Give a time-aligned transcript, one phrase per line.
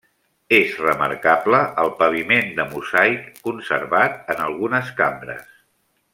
[0.59, 5.49] És remarcable el paviment de mosaic conservat en algunes cambres.